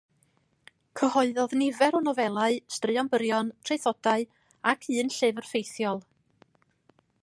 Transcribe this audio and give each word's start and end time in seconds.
Cyhoeddodd 1.01 1.53
nifer 1.59 1.97
o 1.99 2.01
nofelau, 2.07 2.57
straeon 2.79 3.13
byrion, 3.13 3.53
traethodau, 3.69 4.29
ac 4.75 4.93
un 5.03 5.17
llyfr 5.19 5.53
ffeithiol. 5.53 6.05